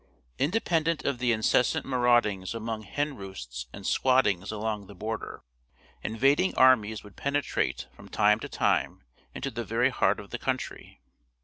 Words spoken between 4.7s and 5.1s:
the